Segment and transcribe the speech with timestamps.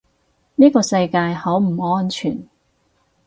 [0.55, 2.47] 呢個世界好唔安全